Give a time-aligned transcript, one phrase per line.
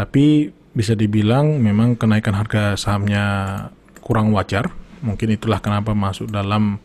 [0.00, 3.68] Tapi bisa dibilang memang kenaikan harga sahamnya
[4.00, 4.72] kurang wajar.
[5.04, 6.80] Mungkin itulah kenapa masuk dalam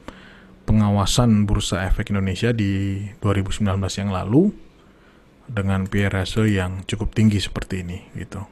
[0.68, 3.72] pengawasan Bursa Efek Indonesia di 2019
[4.04, 4.52] yang lalu
[5.48, 6.12] dengan PE
[6.52, 8.44] yang cukup tinggi seperti ini gitu.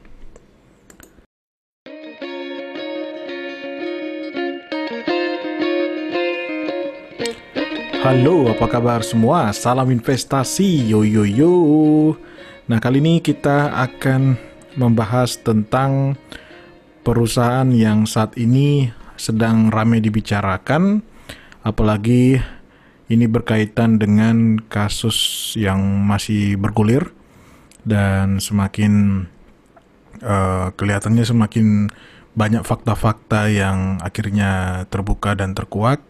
[8.00, 9.52] Halo, apa kabar semua?
[9.52, 11.52] Salam investasi, yo yo yo.
[12.64, 16.18] Nah, kali ini kita akan membahas tentang
[17.04, 21.04] perusahaan yang saat ini sedang ramai dibicarakan,
[21.62, 22.40] apalagi
[23.06, 27.12] ini berkaitan dengan kasus yang masih bergulir
[27.84, 29.26] dan semakin
[30.24, 31.92] uh, kelihatannya semakin
[32.34, 36.02] banyak fakta-fakta yang akhirnya terbuka dan terkuak,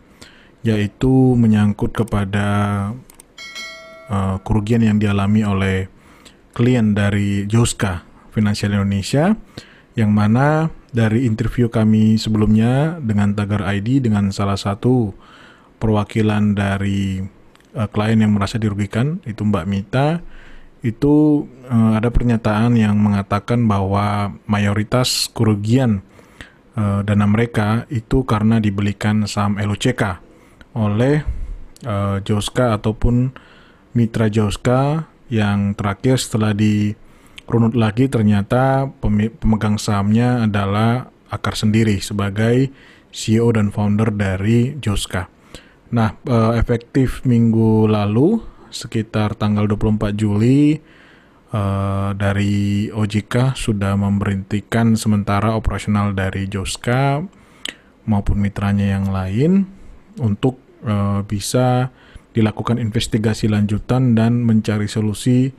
[0.64, 2.46] yaitu menyangkut kepada
[4.08, 5.92] uh, kerugian yang dialami oleh
[6.54, 9.38] klien dari Joska Finansial Indonesia
[9.94, 15.14] yang mana dari interview kami sebelumnya dengan Tagar ID dengan salah satu
[15.78, 17.22] perwakilan dari
[17.78, 20.18] uh, klien yang merasa dirugikan itu Mbak Mita
[20.84, 26.04] itu uh, ada pernyataan yang mengatakan bahwa mayoritas kerugian
[26.76, 30.20] uh, dana mereka itu karena dibelikan saham LUCK
[30.74, 31.22] oleh
[31.86, 33.32] uh, Joska ataupun
[33.94, 36.98] mitra Joska yang terakhir setelah di
[37.44, 38.88] runut lagi ternyata
[39.40, 42.70] pemegang sahamnya adalah Akar sendiri sebagai
[43.10, 45.26] CEO dan founder dari Joska.
[45.94, 48.38] Nah, uh, efektif minggu lalu
[48.70, 50.78] sekitar tanggal 24 Juli
[51.54, 57.22] uh, dari OJK sudah memberhentikan sementara operasional dari Joska
[58.04, 59.66] maupun mitranya yang lain
[60.18, 61.94] untuk uh, bisa
[62.34, 65.54] dilakukan investigasi lanjutan dan mencari solusi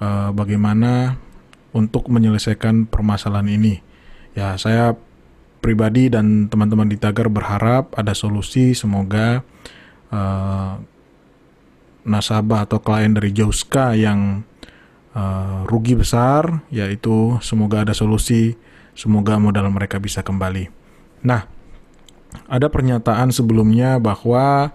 [0.00, 1.20] uh, bagaimana
[1.70, 3.78] untuk menyelesaikan permasalahan ini.
[4.34, 4.98] Ya, saya
[5.60, 9.44] pribadi dan teman-teman di Tagar berharap ada solusi semoga
[10.08, 10.80] uh,
[12.02, 14.42] nasabah atau klien dari Jauska yang
[15.12, 18.56] uh, rugi besar yaitu semoga ada solusi
[18.96, 20.72] semoga modal mereka bisa kembali.
[21.22, 21.44] Nah,
[22.48, 24.72] ada pernyataan sebelumnya bahwa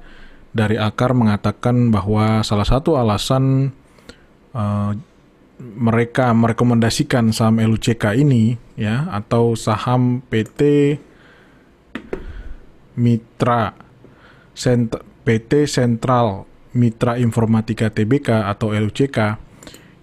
[0.56, 3.76] dari akar mengatakan bahwa salah satu alasan
[4.56, 4.96] uh,
[5.60, 10.62] mereka merekomendasikan saham LUCK ini ya atau saham PT
[13.00, 13.72] Mitra
[14.52, 16.44] Sent PT Sentral
[16.76, 19.40] Mitra Informatika TBK atau LUCK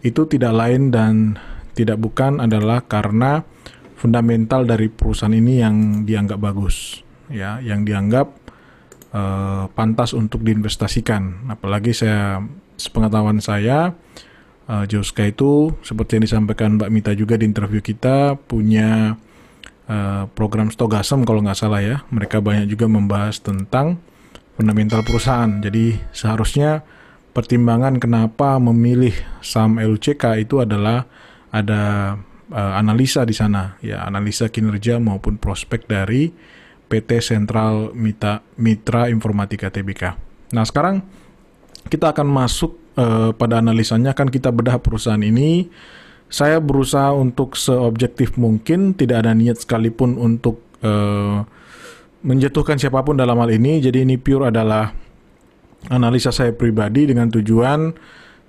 [0.02, 1.36] itu tidak lain dan
[1.76, 3.44] tidak bukan adalah karena
[3.96, 5.76] fundamental dari perusahaan ini yang
[6.08, 8.28] dianggap bagus ya yang dianggap
[9.14, 11.52] uh, pantas untuk diinvestasikan.
[11.52, 12.40] Apalagi saya
[12.80, 13.94] sepengetahuan saya
[14.68, 19.16] uh, Joska itu seperti yang disampaikan Mbak Mita juga di interview kita punya
[19.88, 22.02] uh, program Stogasem kalau nggak salah ya.
[22.10, 23.98] Mereka banyak juga membahas tentang
[24.54, 25.50] fundamental perusahaan.
[25.62, 26.84] Jadi seharusnya
[27.32, 31.08] pertimbangan kenapa memilih saham LCK itu adalah
[31.48, 32.16] ada
[32.52, 36.32] uh, analisa di sana ya analisa kinerja maupun prospek dari
[36.92, 40.12] PT Sentral Mitra, Mitra Informatika TBK.
[40.52, 41.00] Nah, sekarang
[41.88, 45.68] kita akan masuk uh, pada analisanya kan kita bedah perusahaan ini.
[46.32, 51.44] Saya berusaha untuk seobjektif mungkin, tidak ada niat sekalipun untuk uh,
[52.24, 53.84] menjatuhkan siapa pun dalam hal ini.
[53.84, 54.96] Jadi ini pure adalah
[55.92, 57.92] analisa saya pribadi dengan tujuan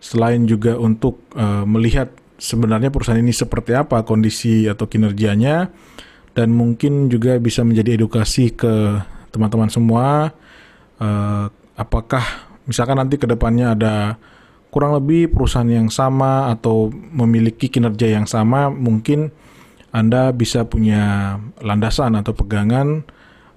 [0.04, 5.72] selain juga untuk uh, melihat sebenarnya perusahaan ini seperti apa kondisi atau kinerjanya
[6.36, 9.00] dan mungkin juga bisa menjadi edukasi ke
[9.32, 10.36] teman-teman semua
[11.00, 11.46] uh,
[11.80, 13.96] apakah misalkan nanti ke depannya ada
[14.74, 19.30] kurang lebih perusahaan yang sama atau memiliki kinerja yang sama mungkin
[19.94, 23.06] Anda bisa punya landasan atau pegangan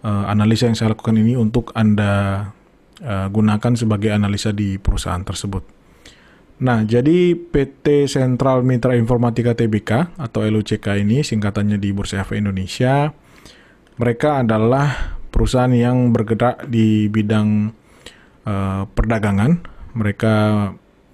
[0.05, 2.45] uh, analisa yang saya lakukan ini untuk Anda
[3.01, 5.65] uh, gunakan sebagai analisa di perusahaan tersebut.
[6.57, 13.13] Nah, jadi PT Sentral Mitra Informatika Tbk atau LUCK ini singkatannya di Bursa Efek Indonesia.
[13.97, 17.73] Mereka adalah perusahaan yang bergerak di bidang
[18.49, 19.65] uh, perdagangan.
[19.97, 20.33] Mereka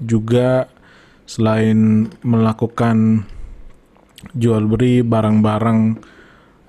[0.04, 0.68] juga
[1.26, 3.24] selain melakukan
[4.34, 5.98] jual beli barang-barang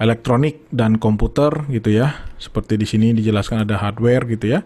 [0.02, 2.18] elektronik dan komputer gitu ya.
[2.42, 4.62] Seperti di sini dijelaskan ada hardware gitu ya.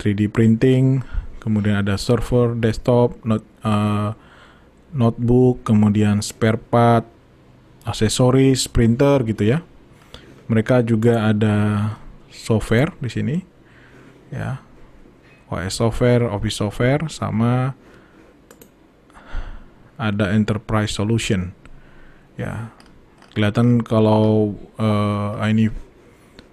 [0.00, 1.04] 3D printing,
[1.40, 4.16] kemudian ada server, desktop, not, uh,
[4.96, 7.04] notebook, kemudian spare part,
[7.84, 9.58] aksesoris, printer gitu ya.
[10.48, 11.56] Mereka juga ada
[12.32, 13.36] software di sini,
[14.32, 14.58] ya,
[15.50, 17.74] OS software, Office software, sama
[20.00, 21.52] ada enterprise solution.
[22.40, 22.72] Ya,
[23.36, 25.68] kelihatan kalau uh, ini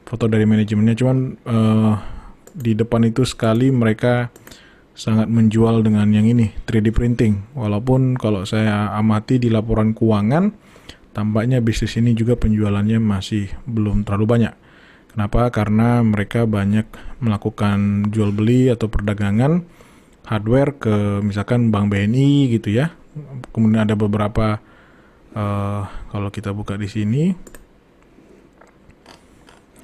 [0.03, 1.17] foto dari manajemennya, cuman
[1.47, 1.93] uh,
[2.57, 4.33] di depan itu sekali mereka
[4.97, 7.53] sangat menjual dengan yang ini 3D printing.
[7.53, 10.51] Walaupun kalau saya amati di laporan keuangan,
[11.13, 14.53] tampaknya bisnis ini juga penjualannya masih belum terlalu banyak.
[15.13, 15.49] Kenapa?
[15.49, 16.87] Karena mereka banyak
[17.23, 19.65] melakukan jual beli atau perdagangan
[20.27, 22.93] hardware ke misalkan Bank BNI gitu ya.
[23.55, 24.61] Kemudian ada beberapa
[25.33, 25.81] uh,
[26.11, 27.23] kalau kita buka di sini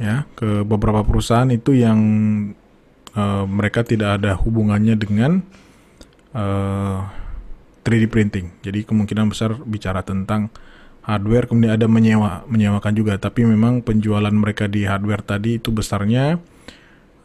[0.01, 1.99] ya ke beberapa perusahaan itu yang
[3.13, 5.45] uh, mereka tidak ada hubungannya dengan
[6.33, 6.99] uh, eh,
[7.85, 8.47] 3D printing.
[8.65, 10.49] Jadi kemungkinan besar bicara tentang
[11.03, 16.39] hardware kemudian ada menyewa menyewakan juga tapi memang penjualan mereka di hardware tadi itu besarnya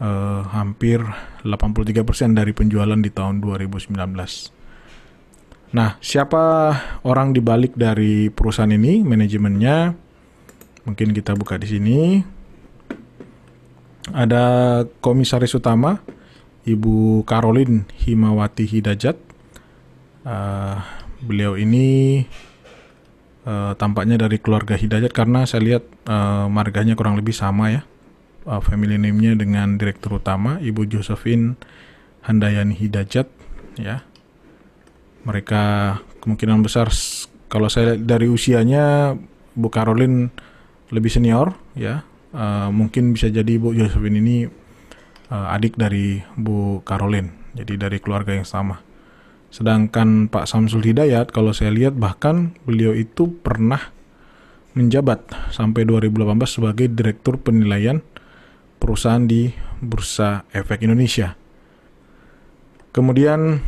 [0.03, 1.03] uh, hampir
[1.47, 3.95] 83% dari penjualan di tahun 2019.
[5.69, 6.73] Nah, siapa
[7.05, 9.93] orang di balik dari perusahaan ini, manajemennya?
[10.89, 11.99] Mungkin kita buka di sini.
[14.09, 16.01] Ada komisaris utama,
[16.65, 19.17] Ibu Caroline Himawati Hidajat.
[20.25, 20.81] Uh,
[21.21, 22.25] beliau ini
[23.49, 27.83] uh, tampaknya dari keluarga Hidajat karena saya lihat uh, marganya kurang lebih sama ya
[28.49, 31.57] uh, family name-nya dengan direktur utama Ibu Josephine
[32.25, 33.29] Handayani Hidajat
[33.81, 34.05] ya.
[35.29, 35.63] Mereka
[36.25, 36.89] kemungkinan besar
[37.53, 39.17] kalau saya lihat dari usianya
[39.53, 40.33] Bu Caroline
[40.89, 42.05] lebih senior ya.
[42.29, 44.37] Uh, mungkin bisa jadi Bu Josephine ini
[45.33, 47.53] uh, adik dari Bu Caroline.
[47.57, 48.88] Jadi dari keluarga yang sama.
[49.49, 53.93] Sedangkan Pak Samsul Hidayat kalau saya lihat bahkan beliau itu pernah
[54.77, 58.05] menjabat sampai 2018 sebagai Direktur Penilaian
[58.79, 59.51] perusahaan di
[59.81, 61.35] Bursa Efek Indonesia.
[62.95, 63.59] Kemudian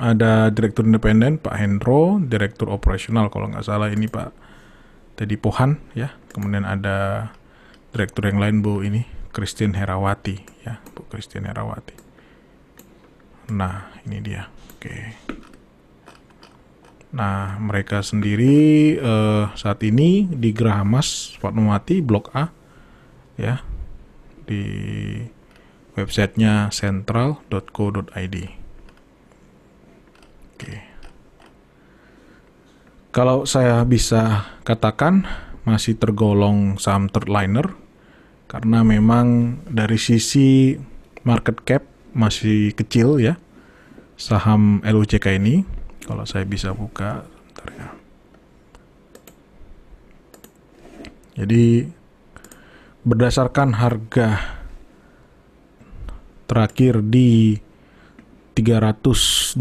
[0.00, 4.34] ada Direktur Independen Pak Hendro, Direktur Operasional kalau nggak salah ini Pak
[5.14, 6.10] Teddy Pohan ya.
[6.34, 7.30] Kemudian ada
[7.94, 12.03] Direktur yang lain Bu ini Christine Herawati ya, Bu Christine Herawati.
[13.52, 14.48] Nah, ini dia.
[14.76, 15.16] Oke.
[17.14, 22.50] Nah, mereka sendiri uh, saat ini di Geraha Mas Fatmawati Blok A
[23.38, 23.62] ya
[24.44, 24.62] di
[25.94, 28.36] websitenya central.co.id.
[30.54, 30.74] Oke.
[33.14, 35.22] Kalau saya bisa katakan
[35.62, 37.78] masih tergolong saham third liner
[38.50, 40.74] karena memang dari sisi
[41.22, 43.34] market cap masih kecil ya
[44.14, 45.66] saham LUCK ini.
[46.04, 47.88] Kalau saya bisa buka, bentar ya.
[51.34, 51.90] Jadi
[53.02, 54.28] berdasarkan harga
[56.46, 57.58] terakhir di
[58.54, 59.58] 322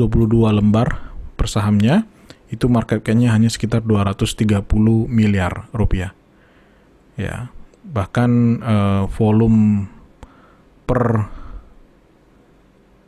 [0.53, 2.05] lembar per sahamnya
[2.53, 4.61] itu market cap-nya hanya sekitar 230
[5.09, 6.13] miliar rupiah.
[7.17, 7.49] Ya,
[7.81, 9.89] bahkan uh, volume
[10.85, 11.25] per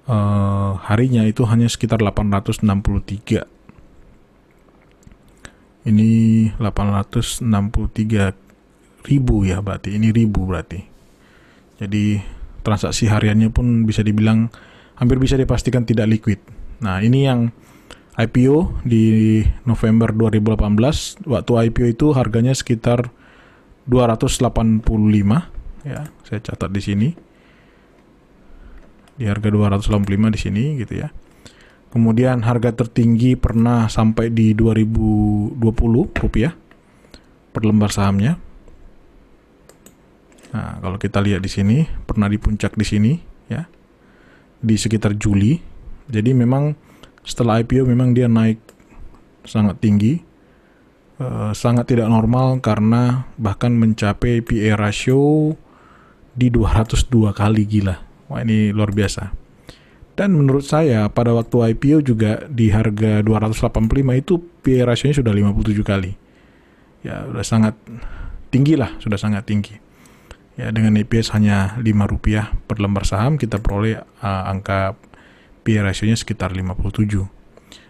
[0.10, 3.46] uh, harinya itu hanya sekitar 863.
[5.86, 6.10] Ini
[6.58, 7.46] 863
[9.06, 10.82] ribu ya berarti ini ribu berarti.
[11.78, 12.18] Jadi
[12.66, 14.50] transaksi hariannya pun bisa dibilang
[14.98, 16.42] hampir bisa dipastikan tidak liquid.
[16.82, 17.54] Nah ini yang
[18.16, 23.12] IPO di November 2018 waktu IPO itu harganya sekitar
[23.86, 24.82] 285
[25.86, 27.10] ya saya catat di sini
[29.16, 31.10] di harga 285 di sini gitu ya
[31.92, 35.60] kemudian harga tertinggi pernah sampai di 2020
[36.20, 36.52] rupiah
[37.56, 38.36] per lembar sahamnya
[40.56, 43.14] Nah, kalau kita lihat di sini pernah di puncak di sini
[43.52, 43.68] ya.
[44.64, 45.60] Di sekitar Juli.
[46.08, 46.72] Jadi memang
[47.28, 48.64] setelah IPO memang dia naik
[49.44, 50.24] sangat tinggi.
[51.16, 55.56] Uh, sangat tidak normal karena bahkan mencapai PE ratio
[56.36, 58.00] di 202 kali gila.
[58.30, 59.34] Wah, ini luar biasa.
[60.16, 65.84] Dan menurut saya pada waktu IPO juga di harga 285 itu PE ratio-nya sudah 57
[65.84, 66.12] kali.
[67.04, 67.76] Ya, sudah sangat
[68.48, 69.76] tinggi lah, sudah sangat tinggi.
[70.56, 74.96] Ya, dengan EPS hanya 5 rupiah per lembar saham kita peroleh uh, angka
[75.68, 76.96] PE ratio-nya sekitar 57.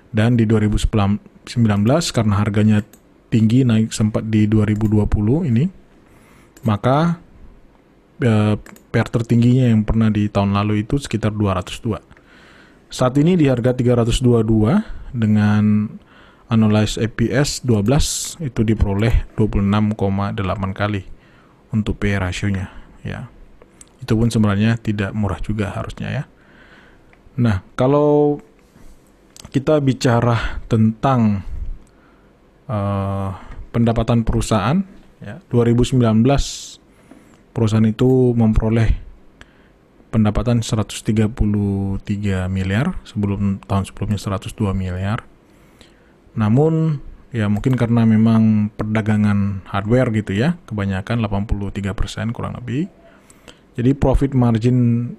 [0.09, 1.21] Dan di 2019
[2.09, 2.81] karena harganya
[3.29, 5.05] tinggi naik sempat di 2020
[5.51, 5.65] ini
[6.65, 7.21] maka
[8.23, 8.55] uh,
[8.95, 11.99] PER tertingginya yang pernah di tahun lalu itu sekitar 202.
[12.87, 14.23] Saat ini di harga 322
[15.11, 15.91] dengan
[16.47, 20.39] analyze EPS 12 itu diperoleh 26,8
[20.71, 21.03] kali
[21.75, 22.71] untuk PE rasionya
[23.03, 23.27] ya.
[23.99, 26.23] Itu pun sebenarnya tidak murah juga harusnya ya.
[27.35, 28.39] Nah, kalau
[29.51, 31.43] kita bicara tentang
[32.71, 33.35] uh,
[33.75, 34.87] pendapatan perusahaan
[35.19, 35.99] ya 2019
[37.55, 38.99] perusahaan itu memperoleh
[40.11, 42.03] pendapatan 133
[42.51, 45.23] miliar sebelum tahun sebelumnya 102 miliar
[46.35, 46.99] namun
[47.31, 52.91] ya mungkin karena memang perdagangan hardware gitu ya kebanyakan 83% kurang lebih
[53.79, 55.11] jadi profit margin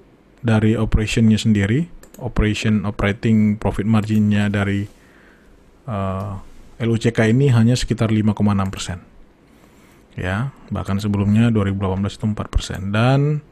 [0.45, 1.88] dari operationnya sendiri
[2.21, 4.88] operation operating profit marginnya dari
[5.88, 6.40] uh,
[6.76, 8.37] LUCK ini hanya sekitar 5,6
[8.69, 8.99] persen.
[10.16, 12.80] Ya, bahkan sebelumnya 2018 itu 4 persen.
[12.88, 13.44] Dan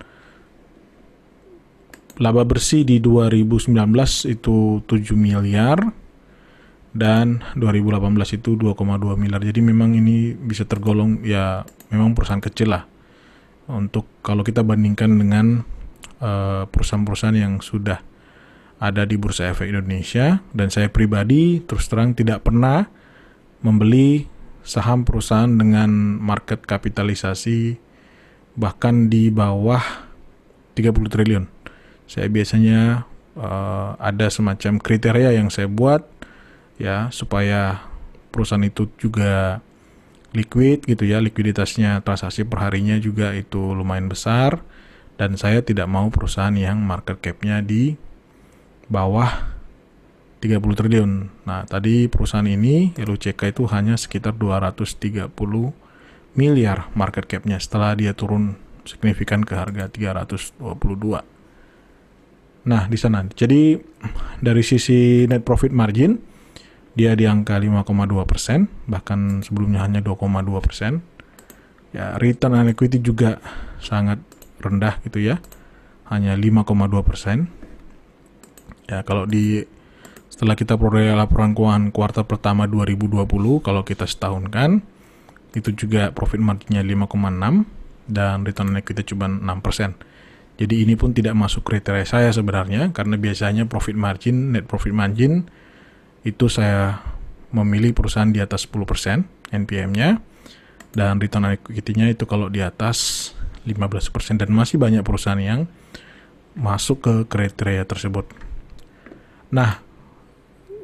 [2.17, 3.75] laba bersih di 2019
[4.25, 5.93] itu 7 miliar
[6.95, 9.45] dan 2018 itu 2,2 miliar.
[9.45, 12.85] Jadi memang ini bisa tergolong ya memang perusahaan kecil lah
[13.69, 15.65] untuk kalau kita bandingkan dengan
[16.21, 18.01] uh, perusahaan-perusahaan yang sudah
[18.83, 22.85] ada di Bursa Efek Indonesia dan saya pribadi terus terang tidak pernah
[23.65, 24.29] membeli
[24.65, 27.77] saham perusahaan dengan market kapitalisasi
[28.57, 29.85] bahkan di bawah
[30.75, 31.45] 30 triliun.
[32.09, 33.05] Saya biasanya
[33.37, 36.03] uh, ada semacam kriteria yang saya buat
[36.81, 37.87] ya supaya
[38.35, 39.63] perusahaan itu juga
[40.35, 44.65] liquid gitu ya, likuiditasnya transaksi perharinya juga itu lumayan besar
[45.15, 47.95] dan saya tidak mau perusahaan yang market cap-nya di
[48.91, 49.54] bawah
[50.45, 51.11] 30 triliun.
[51.49, 55.33] Nah, tadi perusahaan ini LUCK itu hanya sekitar 230
[56.37, 61.25] miliar market cap-nya setelah dia turun signifikan ke harga 322.
[62.69, 63.25] Nah, di sana.
[63.25, 63.81] Jadi
[64.45, 66.21] dari sisi net profit margin
[66.93, 71.01] dia di angka 5,2 persen, bahkan sebelumnya hanya 2,2 persen.
[71.97, 73.41] Ya, return on equity juga
[73.81, 74.21] sangat
[74.61, 75.41] rendah gitu ya,
[76.13, 77.49] hanya 5,2 persen.
[78.85, 79.65] Ya, kalau di
[80.35, 83.23] setelah kita peroleh laporan keuangan kuartal pertama 2020,
[83.63, 84.83] kalau kita setahun kan,
[85.55, 89.95] itu juga profit marginnya 5,6 dan return on equity cuma 6%.
[90.59, 95.47] Jadi ini pun tidak masuk kriteria saya sebenarnya karena biasanya profit margin, net profit margin
[96.27, 96.99] itu saya
[97.55, 100.19] memilih perusahaan di atas 10% NPM-nya
[100.99, 103.31] dan return on equity-nya itu kalau di atas
[103.71, 105.71] 15% dan masih banyak perusahaan yang
[106.59, 108.27] masuk ke kriteria tersebut.
[109.55, 109.94] Nah,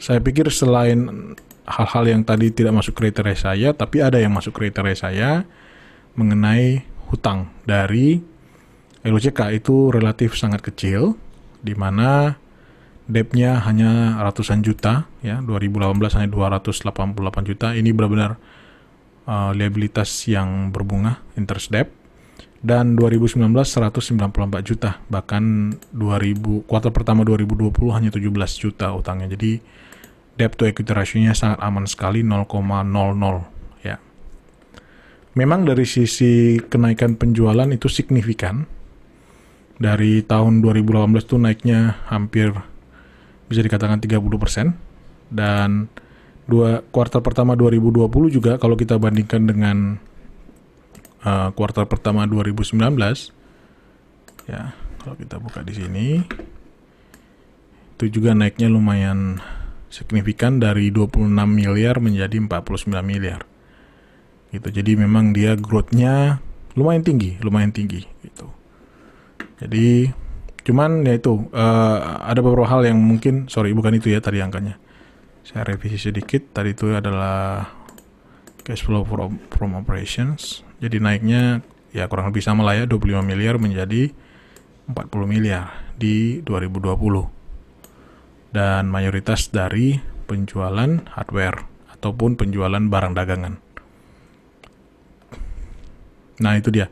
[0.01, 1.37] saya pikir selain
[1.69, 5.31] hal-hal yang tadi tidak masuk kriteria saya, tapi ada yang masuk kriteria saya
[6.19, 8.19] mengenai hutang dari
[9.05, 11.21] LOJK itu relatif sangat kecil,
[11.61, 12.41] di mana
[13.05, 17.73] debtnya hanya ratusan juta, ya 2018 hanya 288 juta.
[17.77, 18.41] Ini benar-benar
[19.29, 21.89] uh, liabilitas yang berbunga, interest debt.
[22.61, 28.29] Dan 2019 194 juta, bahkan 2000 kuartal pertama 2020 hanya 17
[28.61, 29.33] juta utangnya.
[29.33, 29.65] Jadi
[30.41, 32.49] debt to equity ratio-nya sangat aman sekali 0,00
[33.85, 34.01] ya.
[35.37, 38.65] Memang dari sisi kenaikan penjualan itu signifikan.
[39.81, 42.53] Dari tahun 2018 itu naiknya hampir
[43.49, 44.77] bisa dikatakan 30%
[45.33, 45.89] dan
[46.45, 49.97] dua kuartal pertama 2020 juga kalau kita bandingkan dengan
[51.23, 52.77] uh, kuartal pertama 2019
[54.51, 56.07] ya kalau kita buka di sini
[57.97, 59.39] itu juga naiknya lumayan
[59.91, 63.43] signifikan dari 26 miliar menjadi 49 miliar.
[64.55, 64.69] Gitu.
[64.71, 66.39] Jadi memang dia growth-nya
[66.79, 68.47] lumayan tinggi, lumayan tinggi gitu.
[69.59, 70.09] Jadi
[70.63, 74.79] cuman ya itu uh, ada beberapa hal yang mungkin sorry bukan itu ya tadi angkanya.
[75.43, 76.55] Saya revisi sedikit.
[76.55, 77.67] Tadi itu adalah
[78.63, 80.63] cash flow from, from operations.
[80.79, 84.15] Jadi naiknya ya kurang lebih sama lah ya 25 miliar menjadi
[84.87, 84.95] 40
[85.27, 87.40] miliar di 2020
[88.51, 91.67] dan mayoritas dari penjualan hardware
[91.99, 93.59] ataupun penjualan barang dagangan.
[96.41, 96.89] Nah, itu dia.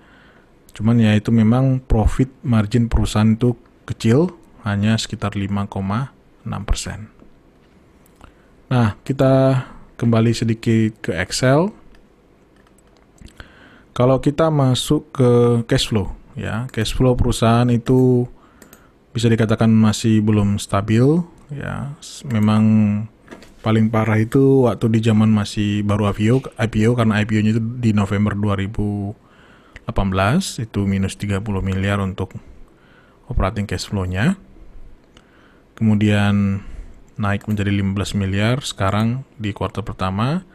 [0.76, 3.56] Cuman ya itu memang profit margin perusahaan itu
[3.88, 7.08] kecil, hanya sekitar 5,6%.
[8.68, 9.64] Nah, kita
[9.96, 11.72] kembali sedikit ke Excel.
[13.96, 15.30] Kalau kita masuk ke
[15.66, 18.28] cash flow, ya, cash flow perusahaan itu
[19.10, 21.96] bisa dikatakan masih belum stabil ya
[22.28, 22.64] memang
[23.64, 28.32] paling parah itu waktu di zaman masih baru IPO IPO karena IPO-nya itu di November
[28.36, 29.14] 2018
[30.64, 32.32] itu minus 30 miliar untuk
[33.28, 34.40] operating cash flow-nya.
[35.76, 36.64] Kemudian
[37.18, 40.46] naik menjadi 15 miliar sekarang di kuartal pertama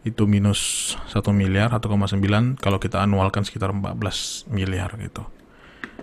[0.00, 5.26] itu minus 1 miliar 1,9 kalau kita anualkan sekitar 14 miliar gitu.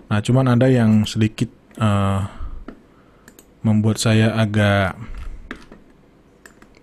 [0.07, 1.49] Nah cuman ada yang sedikit
[1.81, 2.46] uh,
[3.67, 4.95] membuat saya agak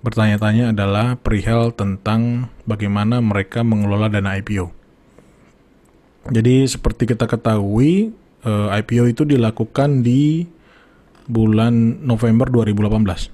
[0.05, 4.69] bertanya-tanya adalah perihal tentang bagaimana mereka mengelola dana IPO.
[6.29, 8.13] Jadi seperti kita ketahui,
[8.45, 10.45] eh, IPO itu dilakukan di
[11.25, 13.33] bulan November 2018.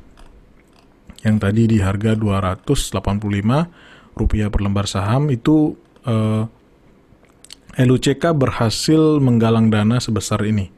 [1.26, 3.66] Yang tadi di harga 285
[4.14, 5.74] rupiah per lembar saham itu
[6.06, 6.46] eh,
[7.78, 10.70] LUCK berhasil menggalang dana sebesar ini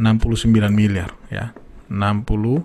[0.00, 1.52] 69 miliar ya
[1.92, 2.64] 69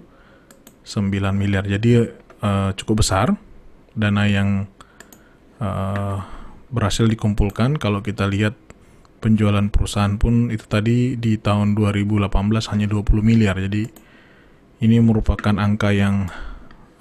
[1.35, 1.67] miliar.
[1.67, 2.07] Jadi
[2.41, 3.35] uh, cukup besar.
[3.97, 4.69] Dana yang
[5.59, 6.21] uh,
[6.69, 8.53] berhasil dikumpulkan kalau kita lihat
[9.17, 12.29] penjualan perusahaan pun itu tadi di tahun 2018
[12.71, 13.57] hanya 20 miliar.
[13.57, 13.89] Jadi
[14.85, 16.29] ini merupakan angka yang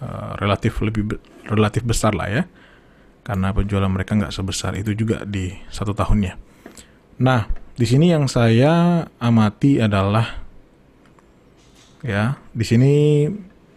[0.00, 2.42] uh, relatif lebih relatif besar lah ya.
[3.26, 6.38] Karena penjualan mereka nggak sebesar itu juga di satu tahunnya.
[7.20, 10.45] Nah di sini yang saya amati adalah
[12.04, 12.92] ya di sini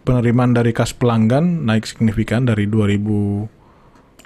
[0.03, 4.25] penerimaan dari kas pelanggan naik signifikan dari 2018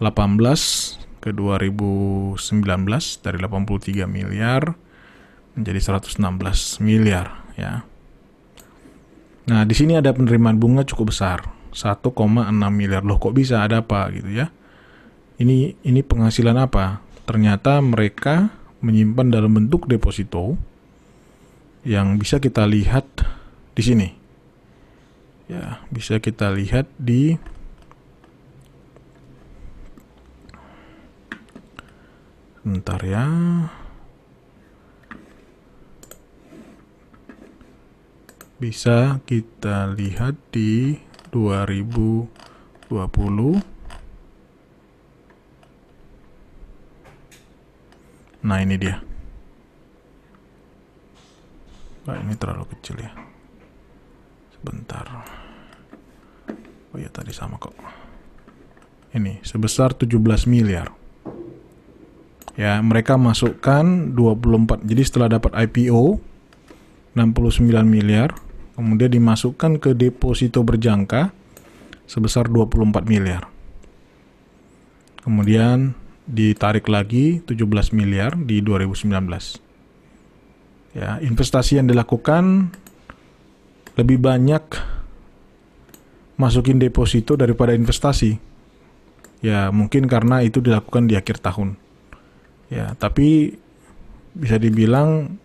[1.23, 2.39] ke 2019
[3.23, 4.75] dari 83 miliar
[5.53, 7.85] menjadi 116 miliar ya.
[9.43, 11.43] Nah, di sini ada penerimaan bunga cukup besar,
[11.75, 12.15] 1,6
[12.71, 13.03] miliar.
[13.03, 14.47] Loh, kok bisa ada apa gitu ya?
[15.39, 17.03] Ini ini penghasilan apa?
[17.27, 20.55] Ternyata mereka menyimpan dalam bentuk deposito
[21.83, 23.07] yang bisa kita lihat
[23.73, 24.09] di sini
[25.49, 27.35] ya bisa kita lihat di
[32.63, 33.27] Bentar ya.
[38.55, 40.95] Bisa kita lihat di
[41.35, 42.31] 2020.
[48.47, 49.03] Nah, ini dia.
[52.07, 53.11] Nah, ini terlalu kecil ya.
[54.63, 55.27] Sebentar.
[56.95, 57.75] Oh ya tadi sama kok.
[59.11, 60.95] Ini sebesar 17 miliar.
[62.55, 64.87] Ya, mereka masukkan 24.
[64.87, 66.23] Jadi setelah dapat IPO
[67.11, 68.31] 69 miliar,
[68.79, 71.35] kemudian dimasukkan ke deposito berjangka
[72.07, 73.51] sebesar 24 miliar.
[75.27, 75.91] Kemudian
[76.23, 79.11] ditarik lagi 17 miliar di 2019.
[80.95, 82.71] Ya, investasi yang dilakukan
[83.93, 84.63] lebih banyak
[86.37, 88.41] masukin deposito daripada investasi.
[89.43, 91.75] Ya, mungkin karena itu dilakukan di akhir tahun.
[92.71, 93.59] Ya, tapi
[94.33, 95.37] bisa dibilang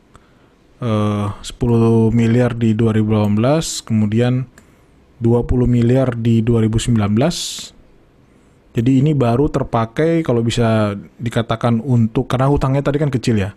[0.80, 4.48] eh, 10 miliar di 2018, kemudian
[5.18, 6.94] 20 miliar di 2019.
[8.78, 13.50] Jadi ini baru terpakai kalau bisa dikatakan untuk karena hutangnya tadi kan kecil ya.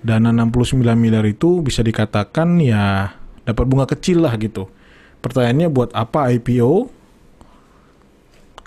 [0.00, 4.68] Dana 69 miliar itu bisa dikatakan ya dapat bunga kecil lah gitu.
[5.20, 6.88] Pertanyaannya buat apa IPO?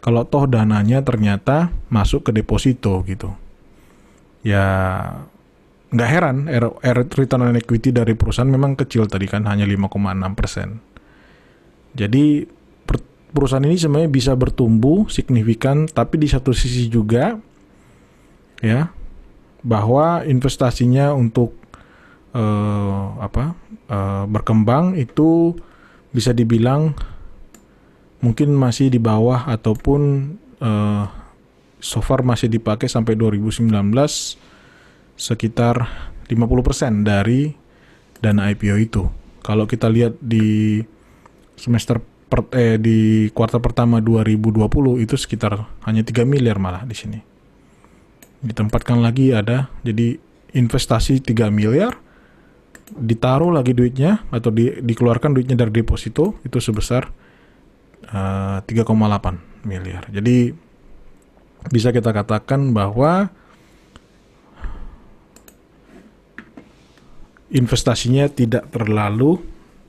[0.03, 3.31] Kalau toh dananya ternyata masuk ke deposito gitu.
[4.43, 4.65] Ya
[5.93, 9.93] nggak heran R, return on equity dari perusahaan memang kecil tadi kan hanya 5,6
[10.35, 10.83] persen.
[11.93, 12.43] Jadi
[13.31, 17.39] perusahaan ini sebenarnya bisa bertumbuh signifikan, tapi di satu sisi juga
[18.59, 18.91] ya
[19.63, 21.62] bahwa investasinya untuk
[22.33, 23.53] uh, apa
[23.89, 25.53] uh, berkembang itu
[26.13, 26.93] bisa dibilang
[28.21, 30.01] mungkin masih di bawah ataupun
[30.61, 31.05] uh,
[31.83, 33.67] so far masih dipakai sampai 2019
[35.19, 35.75] sekitar
[36.31, 37.51] 50% dari
[38.23, 39.03] dana IPO itu.
[39.43, 40.79] Kalau kita lihat di
[41.59, 47.19] semester per, eh di kuartal pertama 2020 itu sekitar hanya 3 miliar malah di sini.
[48.39, 50.15] Ditempatkan lagi ada jadi
[50.55, 51.99] investasi 3 miliar
[52.93, 57.09] ditaruh lagi duitnya atau di, dikeluarkan duitnya dari deposito itu sebesar
[58.13, 60.07] uh, eh, 3,8 miliar.
[60.13, 60.53] Jadi
[61.71, 63.31] bisa kita katakan bahwa
[67.53, 69.39] investasinya tidak terlalu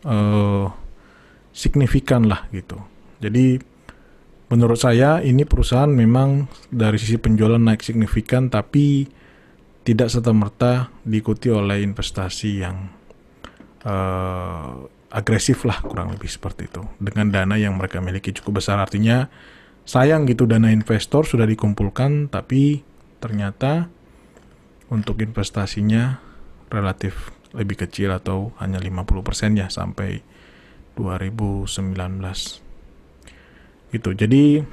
[0.05, 0.69] uh,
[1.51, 2.79] signifikan lah gitu.
[3.19, 3.59] Jadi
[4.53, 9.09] menurut saya ini perusahaan memang dari sisi penjualan naik signifikan tapi
[9.85, 12.89] tidak serta-merta diikuti oleh investasi yang
[13.85, 16.83] uh, agresif lah kurang lebih seperti itu.
[16.97, 18.81] Dengan dana yang mereka miliki cukup besar.
[18.81, 19.29] Artinya
[19.85, 22.81] sayang gitu dana investor sudah dikumpulkan tapi
[23.21, 23.93] ternyata
[24.89, 26.19] untuk investasinya
[26.73, 30.25] relatif lebih kecil atau hanya 50% ya sampai
[30.99, 31.71] 2019
[33.95, 34.11] gitu.
[34.11, 34.65] Jadi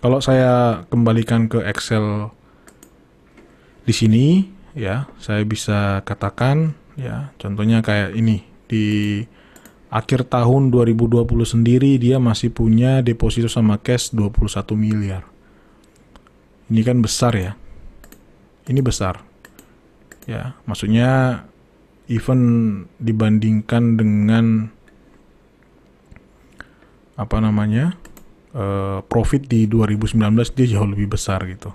[0.00, 2.32] kalau saya kembalikan ke Excel
[3.84, 4.24] di sini
[4.74, 8.86] ya saya bisa katakan ya contohnya kayak ini di
[9.94, 15.22] akhir tahun 2020 sendiri dia masih punya deposito sama cash 21 miliar.
[16.66, 17.52] Ini kan besar ya.
[18.66, 19.22] Ini besar.
[20.26, 21.44] Ya, maksudnya
[22.10, 22.40] even
[22.98, 24.74] dibandingkan dengan
[27.14, 27.94] apa namanya?
[28.54, 30.14] Uh, profit di 2019
[30.54, 31.74] dia jauh lebih besar gitu.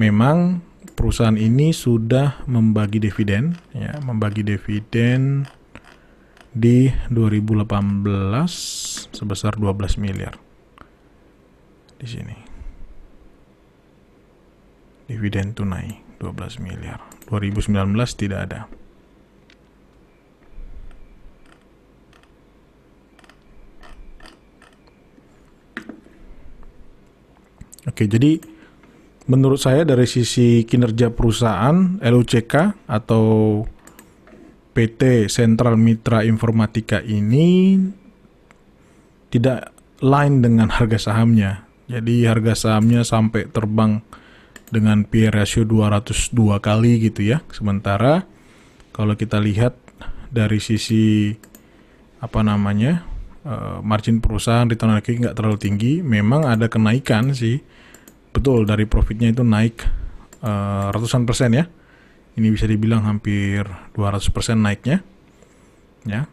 [0.00, 0.64] Memang
[0.96, 5.44] perusahaan ini sudah membagi dividen ya, membagi dividen
[6.50, 7.66] di 2018
[9.14, 10.34] sebesar 12 miliar.
[12.00, 12.36] Di sini.
[15.06, 17.02] Dividen tunai 12 miliar.
[17.28, 17.76] 2019
[18.16, 18.60] tidak ada.
[27.88, 28.38] Oke, jadi
[29.30, 33.62] menurut saya dari sisi kinerja perusahaan LUCK atau
[34.74, 37.78] PT Sentral Mitra Informatika ini
[39.30, 39.70] tidak
[40.02, 41.62] lain dengan harga sahamnya.
[41.86, 44.02] Jadi harga sahamnya sampai terbang
[44.74, 47.38] dengan PE ratio 202 kali gitu ya.
[47.54, 48.26] Sementara
[48.90, 49.78] kalau kita lihat
[50.30, 51.34] dari sisi
[52.18, 53.06] apa namanya
[53.46, 57.62] uh, margin perusahaan return on equity nggak terlalu tinggi, memang ada kenaikan sih
[58.30, 59.82] betul dari profitnya itu naik
[60.42, 61.64] uh, ratusan persen ya.
[62.38, 65.02] Ini bisa dibilang hampir 200 persen naiknya.
[66.06, 66.30] Ya.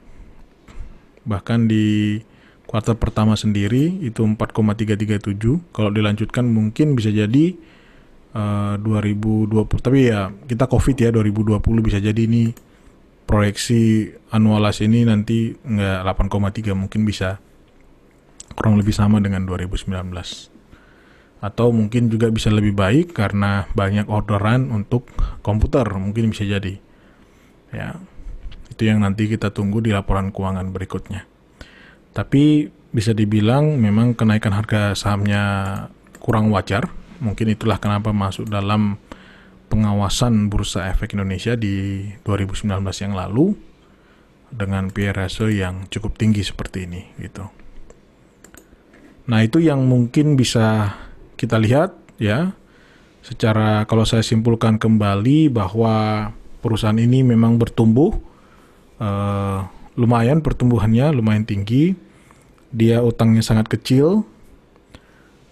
[1.27, 2.21] Bahkan di
[2.69, 5.73] kuartal pertama sendiri itu 4,337.
[5.73, 7.57] Kalau dilanjutkan mungkin bisa jadi
[8.38, 9.51] uh, 2020.
[9.83, 12.53] Tapi ya kita COVID ya 2020 bisa jadi ini
[13.27, 17.43] proyeksi annualize ini nanti nggak 8,3 mungkin bisa
[18.55, 20.55] kurang lebih sama dengan 2019
[21.38, 25.06] atau mungkin juga bisa lebih baik karena banyak orderan untuk
[25.45, 26.82] komputer mungkin bisa jadi.
[27.69, 28.00] Ya
[28.78, 31.26] itu yang nanti kita tunggu di laporan keuangan berikutnya.
[32.13, 35.43] Tapi bisa dibilang memang kenaikan harga sahamnya
[36.21, 36.89] kurang wajar.
[37.17, 39.02] Mungkin itulah kenapa masuk dalam
[39.73, 42.69] pengawasan Bursa Efek Indonesia di 2019
[43.04, 43.58] yang lalu
[44.54, 47.50] dengan PE ratio yang cukup tinggi seperti ini gitu.
[49.28, 50.95] Nah, itu yang mungkin bisa
[51.38, 52.58] kita lihat ya.
[53.21, 56.32] Secara kalau saya simpulkan kembali bahwa
[56.63, 58.15] perusahaan ini memang bertumbuh
[58.97, 61.93] uh, lumayan pertumbuhannya lumayan tinggi.
[62.73, 64.28] Dia utangnya sangat kecil.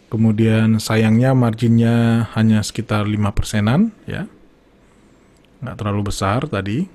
[0.09, 4.29] Kemudian sayangnya marginnya hanya sekitar 5 persenan ya.
[5.59, 6.87] Nggak terlalu besar tadi.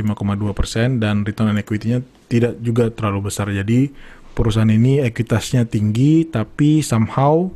[0.00, 3.52] 5,2 persen dan return on equity-nya tidak juga terlalu besar.
[3.52, 3.92] Jadi
[4.32, 7.50] perusahaan ini ekuitasnya tinggi tapi somehow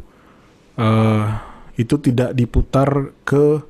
[0.78, 1.26] uh,
[1.74, 3.62] itu tidak diputar ke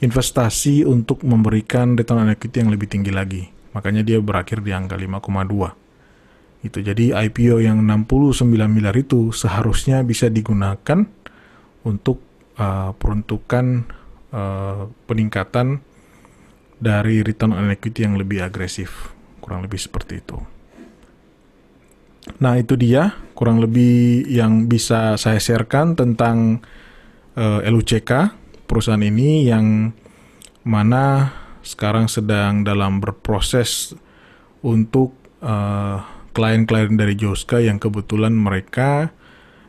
[0.00, 3.42] investasi untuk memberikan return on equity yang lebih tinggi lagi.
[3.72, 6.64] Makanya dia berakhir di angka 5,2.
[6.64, 11.04] Itu jadi IPO yang 69 miliar itu seharusnya bisa digunakan
[11.84, 12.20] untuk
[12.56, 13.84] uh, peruntukan
[14.32, 15.80] uh, peningkatan
[16.76, 19.12] dari return on equity yang lebih agresif.
[19.40, 20.55] Kurang lebih seperti itu.
[22.42, 26.60] Nah, itu dia kurang lebih yang bisa saya sharekan tentang
[27.38, 28.10] uh, eh, LUCK,
[28.66, 29.94] perusahaan ini yang
[30.66, 31.30] mana
[31.62, 33.94] sekarang sedang dalam berproses
[34.62, 36.02] untuk uh,
[36.34, 39.14] klien-klien dari Joska yang kebetulan mereka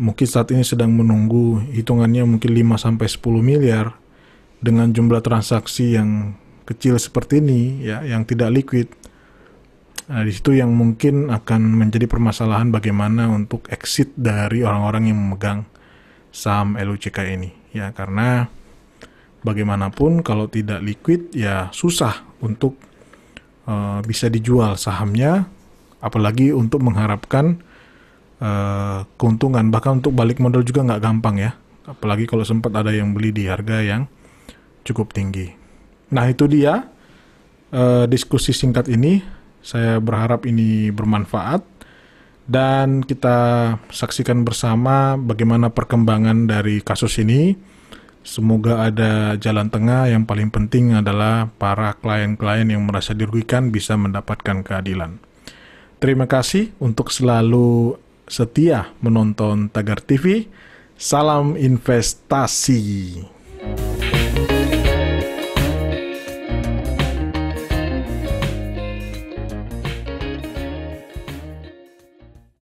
[0.00, 4.00] mungkin saat ini sedang menunggu hitungannya mungkin 5 sampai 10 miliar
[4.64, 8.88] dengan jumlah transaksi yang kecil seperti ini ya yang tidak liquid.
[10.08, 15.68] Nah, di situ yang mungkin akan menjadi permasalahan bagaimana untuk exit dari orang-orang yang memegang
[16.32, 18.48] saham LUCK ini ya karena
[19.46, 22.74] bagaimanapun kalau tidak liquid ya susah untuk
[23.70, 25.46] uh, bisa dijual sahamnya,
[26.02, 27.62] apalagi untuk mengharapkan
[28.42, 29.70] uh, keuntungan.
[29.70, 31.54] Bahkan untuk balik modal juga nggak gampang ya,
[31.86, 34.10] apalagi kalau sempat ada yang beli di harga yang
[34.82, 35.54] cukup tinggi.
[36.10, 36.90] Nah itu dia
[37.70, 39.22] uh, diskusi singkat ini.
[39.66, 41.58] Saya berharap ini bermanfaat
[42.46, 47.74] dan kita saksikan bersama bagaimana perkembangan dari kasus ini.
[48.26, 50.10] Semoga ada jalan tengah.
[50.10, 55.22] Yang paling penting adalah para klien-klien yang merasa dirugikan bisa mendapatkan keadilan.
[56.02, 57.94] Terima kasih untuk selalu
[58.26, 60.50] setia menonton Tagar TV.
[60.98, 63.35] Salam investasi.